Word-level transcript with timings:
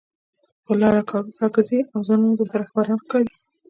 پر 0.63 0.75
لار 0.81 0.97
کاږه 1.09 1.31
کاږه 1.39 1.61
ځئ 1.69 1.79
او 1.93 1.99
ځانونه 2.07 2.33
درته 2.39 2.55
رهبران 2.61 2.97
ښکاري 3.03 3.33